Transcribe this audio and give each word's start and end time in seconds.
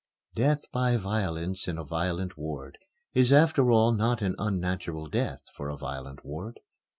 Death 0.33 0.63
by 0.71 0.97
violence 0.97 1.67
in 1.67 1.77
a 1.77 1.83
violent 1.83 2.35
ward 2.35 2.79
is 3.13 3.31
after 3.31 3.69
all 3.71 3.91
not 3.91 4.23
an 4.23 4.33
unnatural 4.39 5.07
death 5.07 5.41
for 5.55 5.69
a 5.69 5.77
violent 5.77 6.25
ward. 6.25 6.59